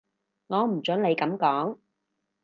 [0.47, 1.77] 我唔準你噉講